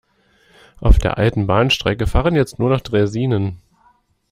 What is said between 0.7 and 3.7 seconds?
Auf der alten Bahnstrecke fahren jetzt nur noch Draisinen.